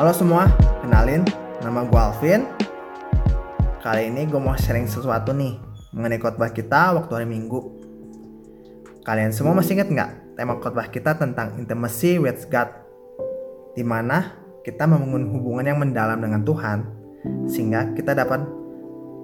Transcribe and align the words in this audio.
Halo 0.00 0.16
semua, 0.16 0.48
kenalin 0.80 1.28
nama 1.60 1.84
gue 1.84 2.00
Alvin. 2.00 2.48
Kali 3.84 4.08
ini 4.08 4.24
gue 4.24 4.40
mau 4.40 4.56
sharing 4.56 4.88
sesuatu 4.88 5.36
nih 5.36 5.60
mengenai 5.92 6.16
khotbah 6.16 6.48
kita 6.56 6.96
waktu 6.96 7.12
hari 7.20 7.28
Minggu. 7.28 7.60
Kalian 9.04 9.28
semua 9.36 9.52
masih 9.52 9.76
ingat 9.76 9.92
nggak 9.92 10.40
tema 10.40 10.56
khotbah 10.56 10.88
kita 10.88 11.20
tentang 11.20 11.52
intimacy 11.60 12.16
with 12.16 12.48
God? 12.48 12.72
Di 13.76 13.84
mana 13.84 14.40
kita 14.64 14.88
membangun 14.88 15.36
hubungan 15.36 15.68
yang 15.68 15.76
mendalam 15.76 16.16
dengan 16.16 16.48
Tuhan 16.48 16.78
sehingga 17.52 17.92
kita 17.92 18.16
dapat 18.16 18.40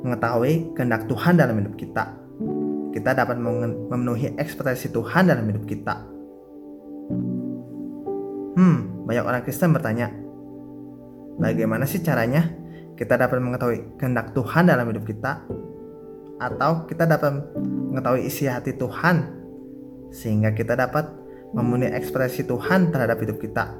mengetahui 0.04 0.76
kehendak 0.76 1.08
Tuhan 1.08 1.40
dalam 1.40 1.56
hidup 1.56 1.72
kita. 1.80 2.04
Kita 2.92 3.16
dapat 3.16 3.40
memenuhi 3.40 4.36
ekspektasi 4.36 4.92
Tuhan 4.92 5.24
dalam 5.24 5.48
hidup 5.48 5.64
kita. 5.64 6.04
Hmm, 8.60 9.08
banyak 9.08 9.24
orang 9.24 9.40
Kristen 9.40 9.72
bertanya, 9.72 10.25
bagaimana 11.36 11.84
sih 11.84 12.00
caranya 12.00 12.52
kita 12.96 13.16
dapat 13.16 13.38
mengetahui 13.40 14.00
kehendak 14.00 14.32
Tuhan 14.32 14.68
dalam 14.68 14.88
hidup 14.88 15.04
kita? 15.04 15.44
Atau 16.36 16.84
kita 16.84 17.08
dapat 17.08 17.56
mengetahui 17.56 18.28
isi 18.28 18.44
hati 18.44 18.76
Tuhan 18.76 19.36
sehingga 20.12 20.52
kita 20.52 20.76
dapat 20.76 21.08
memenuhi 21.56 21.92
ekspresi 21.96 22.44
Tuhan 22.44 22.92
terhadap 22.92 23.16
hidup 23.24 23.40
kita. 23.40 23.72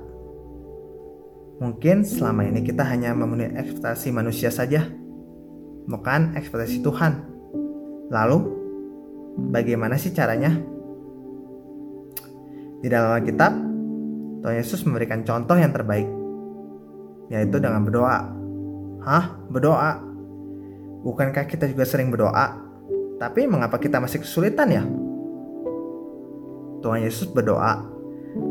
Mungkin 1.57 2.05
selama 2.05 2.45
ini 2.45 2.61
kita 2.61 2.85
hanya 2.85 3.17
memenuhi 3.17 3.57
ekspektasi 3.57 4.13
manusia 4.13 4.53
saja, 4.53 4.85
bukan 5.89 6.37
ekspektasi 6.37 6.85
Tuhan. 6.85 7.13
Lalu, 8.13 8.39
bagaimana 9.53 9.97
sih 9.97 10.13
caranya? 10.13 10.53
Di 12.81 12.93
dalam 12.93 13.17
Alkitab, 13.17 13.53
Tuhan 14.45 14.57
Yesus 14.57 14.85
memberikan 14.85 15.25
contoh 15.25 15.57
yang 15.57 15.73
terbaik, 15.73 16.07
yaitu 17.31 17.59
dengan 17.59 17.83
berdoa. 17.83 18.19
Hah? 19.03 19.25
Berdoa? 19.51 20.03
Bukankah 21.07 21.47
kita 21.47 21.71
juga 21.71 21.87
sering 21.87 22.11
berdoa? 22.11 22.59
Tapi 23.17 23.47
mengapa 23.47 23.79
kita 23.79 24.03
masih 24.03 24.21
kesulitan 24.21 24.69
ya? 24.69 24.85
Tuhan 26.83 27.03
Yesus 27.03 27.31
berdoa 27.33 27.83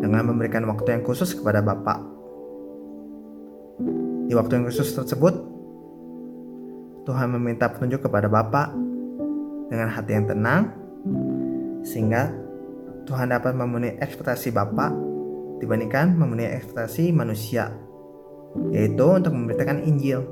dengan 0.02 0.28
memberikan 0.28 0.66
waktu 0.66 0.98
yang 0.98 1.04
khusus 1.06 1.38
kepada 1.38 1.62
Bapa. 1.62 2.02
Di 4.26 4.34
waktu 4.34 4.58
yang 4.58 4.66
khusus 4.66 4.90
tersebut, 4.98 5.36
Tuhan 7.06 7.30
meminta 7.38 7.70
petunjuk 7.70 8.10
kepada 8.10 8.26
Bapa 8.26 8.74
dengan 9.70 9.94
hati 9.94 10.12
yang 10.18 10.26
tenang, 10.26 10.74
sehingga 11.86 12.34
Tuhan 13.06 13.30
dapat 13.30 13.54
memenuhi 13.54 14.02
ekspektasi 14.02 14.50
Bapak 14.50 14.90
dibandingkan 15.62 16.18
memenuhi 16.18 16.50
ekspektasi 16.58 17.14
manusia, 17.14 17.70
yaitu 18.72 19.06
untuk 19.06 19.32
memberitakan 19.32 19.84
Injil. 19.84 20.24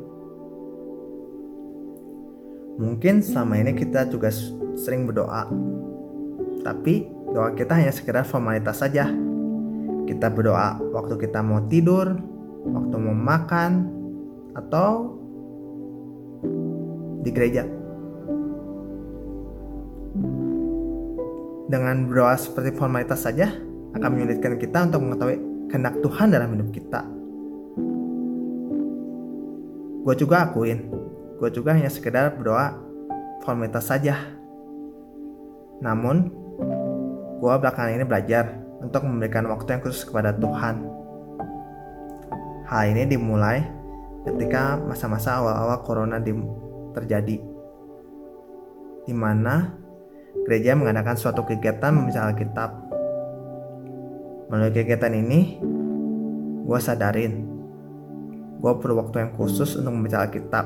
Mungkin 2.73 3.21
selama 3.21 3.61
ini 3.61 3.77
kita 3.77 4.09
juga 4.09 4.33
sering 4.73 5.05
berdoa, 5.05 5.45
tapi 6.65 7.05
doa 7.29 7.53
kita 7.53 7.77
hanya 7.77 7.93
sekedar 7.93 8.25
formalitas 8.25 8.81
saja. 8.81 9.05
Kita 10.03 10.27
berdoa 10.33 10.81
waktu 10.91 11.15
kita 11.21 11.39
mau 11.45 11.63
tidur, 11.69 12.17
waktu 12.65 12.95
mau 12.97 13.13
makan, 13.13 13.71
atau 14.57 15.17
di 17.23 17.29
gereja. 17.29 17.63
Dengan 21.69 22.05
berdoa 22.05 22.35
seperti 22.37 22.75
formalitas 22.75 23.25
saja, 23.25 23.49
akan 23.93 24.09
menyulitkan 24.13 24.57
kita 24.57 24.89
untuk 24.89 25.01
mengetahui 25.05 25.37
kehendak 25.69 25.97
Tuhan 26.01 26.33
dalam 26.33 26.57
hidup 26.57 26.69
kita. 26.73 27.22
Gue 30.03 30.15
juga 30.19 30.45
akuin, 30.47 30.91
gue 31.39 31.49
juga 31.55 31.71
hanya 31.71 31.87
sekedar 31.87 32.35
berdoa 32.35 32.75
formalitas 33.47 33.87
saja. 33.87 34.19
Namun, 35.79 36.27
gue 37.39 37.53
belakangan 37.55 37.95
ini 37.95 38.03
belajar 38.03 38.59
untuk 38.83 39.07
memberikan 39.07 39.47
waktu 39.47 39.79
yang 39.79 39.81
khusus 39.83 40.03
kepada 40.03 40.35
Tuhan. 40.35 40.83
Hal 42.67 42.83
ini 42.91 43.07
dimulai 43.07 43.63
ketika 44.27 44.75
masa-masa 44.79 45.39
awal-awal 45.39 45.79
corona 45.87 46.19
terjadi, 46.91 47.39
di 49.07 49.13
mana 49.15 49.71
gereja 50.43 50.75
mengadakan 50.75 51.15
suatu 51.15 51.47
kegiatan 51.47 51.91
membaca 51.91 52.27
Alkitab 52.27 52.71
Melalui 54.53 54.69
kegiatan 54.69 55.09
ini, 55.17 55.57
gue 56.61 56.79
sadarin 56.83 57.52
gue 58.63 58.73
perlu 58.79 58.95
waktu 58.95 59.27
yang 59.27 59.31
khusus 59.35 59.75
untuk 59.75 59.91
membaca 59.91 60.23
Alkitab. 60.23 60.65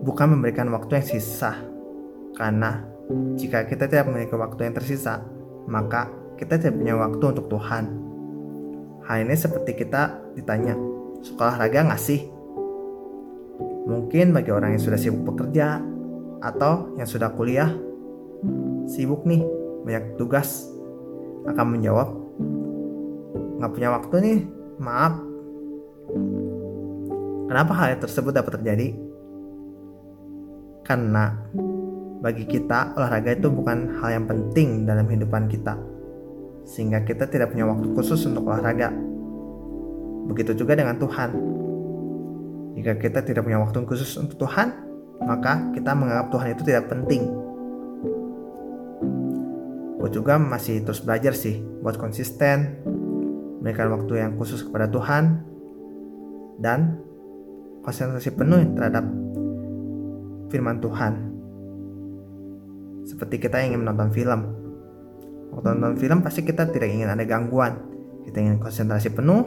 Bukan 0.00 0.26
memberikan 0.32 0.72
waktu 0.72 0.96
yang 0.96 1.04
sisa, 1.04 1.60
karena 2.32 2.88
jika 3.36 3.68
kita 3.68 3.84
tidak 3.84 4.08
memiliki 4.08 4.32
waktu 4.32 4.64
yang 4.64 4.74
tersisa, 4.80 5.20
maka 5.68 6.08
kita 6.40 6.56
tidak 6.56 6.80
punya 6.80 6.96
waktu 6.96 7.24
untuk 7.36 7.52
Tuhan. 7.52 7.84
Hal 9.04 9.28
ini 9.28 9.36
seperti 9.36 9.76
kita 9.76 10.24
ditanya, 10.32 10.72
sekolah 11.20 11.60
raga 11.60 11.92
nggak 11.92 12.00
sih? 12.00 12.24
Mungkin 13.86 14.32
bagi 14.32 14.56
orang 14.56 14.72
yang 14.72 14.82
sudah 14.82 14.96
sibuk 14.96 15.36
bekerja 15.36 15.84
atau 16.40 16.96
yang 16.96 17.04
sudah 17.04 17.28
kuliah, 17.36 17.76
sibuk 18.88 19.28
nih 19.28 19.44
banyak 19.84 20.16
tugas 20.16 20.64
akan 21.44 21.76
menjawab 21.76 22.25
nggak 23.58 23.72
punya 23.72 23.88
waktu 23.92 24.14
nih. 24.20 24.38
Maaf. 24.76 25.14
Kenapa 27.46 27.72
hal 27.78 27.96
tersebut 28.02 28.32
dapat 28.34 28.60
terjadi? 28.60 28.92
Karena 30.84 31.34
bagi 32.20 32.44
kita 32.46 32.94
olahraga 32.98 33.34
itu 33.34 33.48
bukan 33.50 33.98
hal 34.02 34.22
yang 34.22 34.26
penting 34.26 34.84
dalam 34.84 35.06
kehidupan 35.06 35.48
kita. 35.48 35.78
Sehingga 36.66 37.06
kita 37.06 37.30
tidak 37.30 37.54
punya 37.54 37.66
waktu 37.66 37.86
khusus 37.94 38.26
untuk 38.26 38.50
olahraga. 38.50 38.90
Begitu 40.26 40.58
juga 40.58 40.74
dengan 40.74 40.98
Tuhan. 40.98 41.30
Jika 42.76 42.92
kita 42.98 43.24
tidak 43.24 43.46
punya 43.46 43.62
waktu 43.62 43.78
khusus 43.86 44.18
untuk 44.20 44.36
Tuhan 44.46 44.86
maka 45.22 45.72
kita 45.72 45.96
menganggap 45.96 46.28
Tuhan 46.28 46.48
itu 46.52 46.62
tidak 46.66 46.84
penting. 46.92 47.22
Gue 49.96 50.10
juga 50.12 50.36
masih 50.36 50.84
terus 50.84 51.00
belajar 51.00 51.32
sih 51.32 51.58
buat 51.80 51.96
konsisten 51.96 52.84
memberikan 53.60 53.92
waktu 53.92 54.20
yang 54.20 54.32
khusus 54.36 54.64
kepada 54.64 54.86
Tuhan 54.90 55.42
dan 56.60 57.00
konsentrasi 57.84 58.34
penuh 58.34 58.60
terhadap 58.74 59.04
firman 60.50 60.82
Tuhan. 60.82 61.12
Seperti 63.06 63.38
kita 63.38 63.62
ingin 63.62 63.86
menonton 63.86 64.10
film. 64.10 64.40
Waktu 65.54 65.66
nonton 65.78 65.96
film 65.96 66.18
pasti 66.26 66.42
kita 66.42 66.66
tidak 66.68 66.90
ingin 66.90 67.06
ada 67.06 67.22
gangguan. 67.22 67.78
Kita 68.26 68.42
ingin 68.42 68.58
konsentrasi 68.58 69.14
penuh 69.14 69.46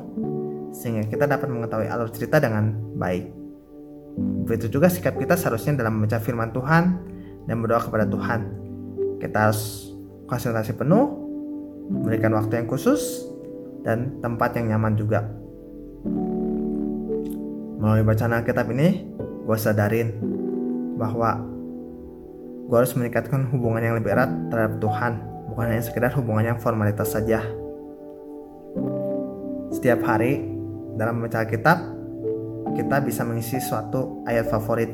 sehingga 0.71 1.03
kita 1.11 1.27
dapat 1.27 1.51
mengetahui 1.51 1.91
alur 1.91 2.07
cerita 2.13 2.39
dengan 2.39 2.71
baik. 2.95 3.35
Begitu 4.47 4.79
juga 4.79 4.87
sikap 4.87 5.19
kita 5.19 5.35
seharusnya 5.35 5.83
dalam 5.83 5.99
membaca 5.99 6.17
firman 6.23 6.49
Tuhan 6.55 6.83
dan 7.45 7.55
berdoa 7.59 7.83
kepada 7.83 8.07
Tuhan. 8.07 8.39
Kita 9.19 9.51
harus 9.51 9.91
konsentrasi 10.25 10.79
penuh, 10.79 11.05
memberikan 11.91 12.31
waktu 12.39 12.63
yang 12.63 12.67
khusus, 12.69 13.28
dan 13.85 14.19
tempat 14.19 14.55
yang 14.59 14.75
nyaman 14.75 14.93
juga. 14.99 15.25
Melalui 17.79 18.03
bacaan 18.03 18.35
Alkitab 18.35 18.67
ini, 18.75 19.07
gue 19.19 19.57
sadarin 19.57 20.15
bahwa 20.99 21.39
gue 22.67 22.77
harus 22.77 22.93
meningkatkan 22.99 23.47
hubungan 23.49 23.81
yang 23.81 23.95
lebih 23.95 24.11
erat 24.11 24.29
terhadap 24.51 24.83
Tuhan, 24.83 25.13
bukan 25.51 25.65
hanya 25.71 25.83
sekedar 25.83 26.11
hubungan 26.19 26.55
yang 26.55 26.59
formalitas 26.59 27.15
saja. 27.15 27.39
Setiap 29.71 30.03
hari 30.03 30.43
dalam 30.99 31.23
membaca 31.23 31.41
Alkitab, 31.41 31.77
kita 32.75 32.97
bisa 33.01 33.23
mengisi 33.23 33.57
suatu 33.63 34.21
ayat 34.27 34.51
favorit. 34.51 34.91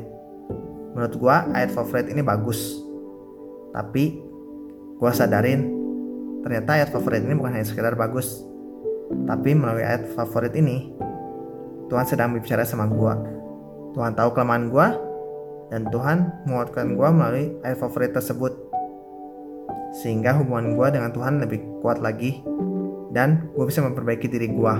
Menurut 0.94 1.14
gue, 1.18 1.36
ayat 1.52 1.74
favorit 1.74 2.06
ini 2.08 2.22
bagus. 2.22 2.80
Tapi 3.76 4.26
Gua 4.96 5.12
sadarin 5.12 5.68
ternyata 6.40 6.80
ayat 6.80 6.88
favorit 6.88 7.20
ini 7.20 7.36
bukan 7.36 7.52
hanya 7.52 7.68
sekedar 7.68 7.92
bagus, 8.00 8.40
tapi 9.26 9.54
melalui 9.54 9.86
ayat 9.86 10.10
favorit 10.14 10.54
ini 10.54 10.90
Tuhan 11.86 12.06
sedang 12.06 12.34
berbicara 12.34 12.66
sama 12.66 12.90
gua. 12.90 13.14
Tuhan 13.94 14.12
tahu 14.18 14.34
kelemahan 14.34 14.66
gua 14.68 14.86
dan 15.70 15.86
Tuhan 15.90 16.46
menguatkan 16.46 16.98
gua 16.98 17.14
melalui 17.14 17.54
ayat 17.62 17.78
favorit 17.78 18.10
tersebut. 18.10 18.52
Sehingga 20.02 20.34
hubungan 20.36 20.74
gua 20.74 20.90
dengan 20.90 21.14
Tuhan 21.14 21.38
lebih 21.40 21.62
kuat 21.80 22.02
lagi 22.02 22.42
dan 23.14 23.48
gue 23.56 23.64
bisa 23.64 23.80
memperbaiki 23.80 24.28
diri 24.28 24.52
gua. 24.52 24.76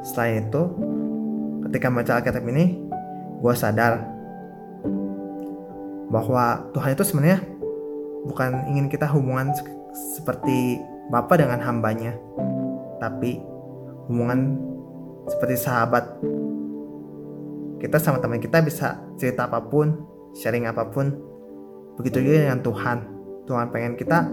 Selain 0.00 0.48
itu, 0.48 0.62
ketika 1.68 1.92
membaca 1.92 2.16
Alkitab 2.16 2.40
ini, 2.48 2.80
gue 3.44 3.54
sadar 3.54 4.00
bahwa 6.08 6.64
Tuhan 6.72 6.96
itu 6.96 7.04
sebenarnya 7.04 7.44
bukan 8.24 8.72
ingin 8.72 8.88
kita 8.88 9.04
hubungan 9.12 9.52
seperti 10.16 10.80
Bapa 11.08 11.40
dengan 11.40 11.60
hambanya, 11.64 12.12
tapi 13.00 13.40
hubungan 14.08 14.60
seperti 15.28 15.56
sahabat. 15.56 16.04
Kita 17.78 17.96
sama 17.96 18.20
teman 18.20 18.42
kita 18.42 18.60
bisa 18.60 19.00
cerita 19.16 19.48
apa 19.48 19.62
pun, 19.64 19.96
sharing 20.36 20.68
apa 20.68 20.84
pun. 20.92 21.14
Begitu 21.96 22.20
juga 22.20 22.48
dengan 22.48 22.60
Tuhan. 22.60 22.98
Tuhan 23.48 23.66
pengen 23.72 23.94
kita 23.96 24.28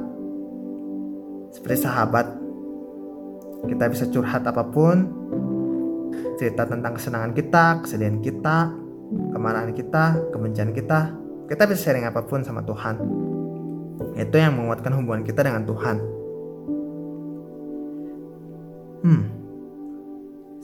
seperti 1.55 1.87
sahabat. 1.87 2.27
Kita 3.65 3.85
bisa 3.87 4.05
curhat 4.11 4.43
apa 4.43 4.63
pun, 4.67 5.07
cerita 6.35 6.67
tentang 6.67 6.99
kesenangan 6.99 7.31
kita, 7.31 7.65
kesedihan 7.87 8.19
kita, 8.19 8.75
kemarahan 9.31 9.71
kita, 9.71 10.19
kebencian 10.35 10.75
kita. 10.75 11.15
Kita 11.45 11.63
bisa 11.69 11.89
sharing 11.89 12.09
apa 12.09 12.25
pun 12.25 12.41
sama 12.41 12.65
Tuhan. 12.65 12.95
Itu 14.17 14.35
yang 14.35 14.57
menguatkan 14.57 14.91
hubungan 14.97 15.23
kita 15.23 15.45
dengan 15.45 15.63
Tuhan. 15.63 16.14
Hmm, 19.05 19.21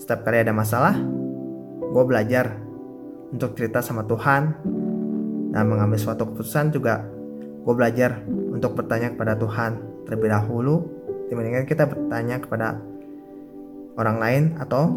setiap 0.01 0.25
kali 0.25 0.41
ada 0.41 0.49
masalah, 0.49 0.97
gue 1.77 2.03
belajar 2.09 2.57
untuk 3.29 3.53
cerita 3.53 3.85
sama 3.85 4.01
Tuhan 4.09 4.57
dan 5.53 5.69
mengambil 5.69 6.01
suatu 6.01 6.25
keputusan 6.25 6.73
juga. 6.73 7.05
Gue 7.61 7.77
belajar 7.77 8.17
untuk 8.25 8.73
bertanya 8.73 9.13
kepada 9.13 9.37
Tuhan 9.37 9.77
terlebih 10.09 10.33
dahulu 10.33 10.89
dibandingkan 11.29 11.69
kita 11.69 11.85
bertanya 11.85 12.41
kepada 12.41 12.81
orang 14.01 14.17
lain 14.17 14.43
atau 14.57 14.89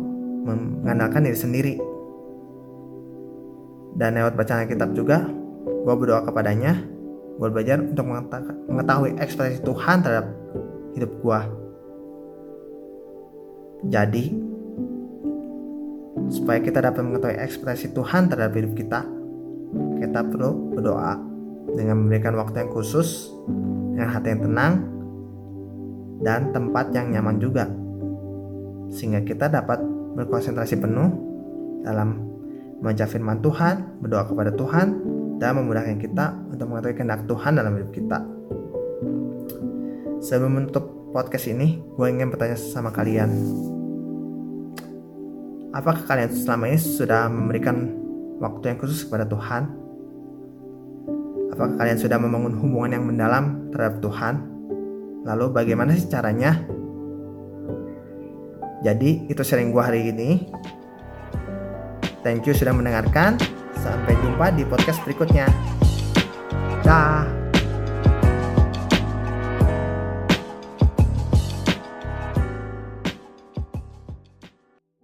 mengandalkan 0.48 1.28
diri 1.28 1.36
sendiri. 1.36 1.74
Dan 3.92 4.16
lewat 4.16 4.40
bacaan 4.40 4.64
kitab 4.64 4.96
juga 4.96 5.28
gue 5.60 5.92
berdoa 5.92 6.24
kepadanya 6.24 6.80
gue 7.36 7.48
belajar 7.52 7.76
untuk 7.76 8.08
mengetahui 8.72 9.20
ekspresi 9.20 9.60
Tuhan 9.60 10.00
terhadap 10.00 10.32
hidup 10.96 11.12
gue 11.20 11.63
jadi, 13.88 14.24
supaya 16.32 16.58
kita 16.60 16.80
dapat 16.80 17.04
mengetahui 17.04 17.36
ekspresi 17.36 17.92
Tuhan 17.92 18.32
terhadap 18.32 18.56
hidup 18.56 18.72
kita, 18.76 19.04
kita 20.00 20.20
perlu 20.24 20.72
berdoa 20.76 21.20
dengan 21.74 22.04
memberikan 22.04 22.38
waktu 22.38 22.64
yang 22.64 22.70
khusus, 22.72 23.32
dengan 23.92 24.08
hati 24.14 24.32
yang 24.32 24.42
tenang, 24.44 24.74
dan 26.22 26.54
tempat 26.54 26.94
yang 26.94 27.12
nyaman 27.12 27.36
juga, 27.42 27.68
sehingga 28.88 29.20
kita 29.26 29.50
dapat 29.50 29.82
berkonsentrasi 30.14 30.78
penuh 30.78 31.10
dalam 31.82 32.22
membaca 32.78 33.04
firman 33.04 33.42
Tuhan, 33.42 34.00
berdoa 34.00 34.24
kepada 34.28 34.50
Tuhan, 34.54 34.86
dan 35.42 35.50
memudahkan 35.58 35.98
kita 35.98 36.36
untuk 36.52 36.70
mengetahui 36.70 36.96
kehendak 36.96 37.26
Tuhan 37.26 37.52
dalam 37.58 37.72
hidup 37.76 37.90
kita. 37.90 38.18
Sebelum 40.24 40.62
menutup 40.62 40.84
podcast 41.12 41.50
ini, 41.52 41.82
gue 41.82 42.06
ingin 42.08 42.32
bertanya 42.32 42.56
sama 42.56 42.88
kalian, 42.94 43.28
Apakah 45.74 46.06
kalian 46.06 46.30
selama 46.30 46.70
ini 46.70 46.78
sudah 46.78 47.26
memberikan 47.26 47.90
waktu 48.38 48.70
yang 48.70 48.78
khusus 48.78 49.02
kepada 49.02 49.26
Tuhan? 49.26 49.66
Apakah 51.50 51.74
kalian 51.74 51.98
sudah 51.98 52.14
membangun 52.14 52.54
hubungan 52.62 52.94
yang 52.94 53.04
mendalam 53.10 53.74
terhadap 53.74 53.98
Tuhan? 53.98 54.34
Lalu 55.26 55.50
bagaimana 55.50 55.98
sih 55.98 56.06
caranya? 56.06 56.62
Jadi 58.86 59.26
itu 59.26 59.42
sharing 59.42 59.74
gue 59.74 59.82
hari 59.82 60.14
ini. 60.14 60.46
Thank 62.22 62.46
you 62.46 62.54
sudah 62.54 62.70
mendengarkan. 62.70 63.34
Sampai 63.82 64.14
jumpa 64.22 64.54
di 64.54 64.62
podcast 64.62 65.02
berikutnya. 65.02 65.50
Dah. 66.86 67.33